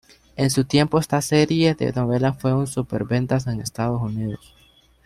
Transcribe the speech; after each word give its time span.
En 0.35 0.49
su 0.49 0.63
tiempo 0.63 0.97
esta 0.97 1.21
serie 1.21 1.75
de 1.75 1.93
novelas 1.93 2.35
fue 2.39 2.55
un 2.55 2.65
"superventas" 2.65 3.45
en 3.45 3.61
Estados 3.61 4.01
Unidos. 4.01 4.55